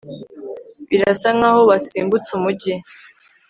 Birasa 0.89 1.29
nkaho 1.37 1.61
basimbutse 1.69 2.29
umujyi 2.37 2.73